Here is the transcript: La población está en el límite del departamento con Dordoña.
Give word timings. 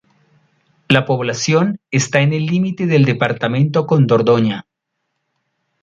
La 0.87 1.05
población 1.05 1.79
está 1.91 2.21
en 2.21 2.33
el 2.33 2.47
límite 2.47 2.87
del 2.87 3.05
departamento 3.05 3.85
con 3.85 4.07
Dordoña. 4.07 4.65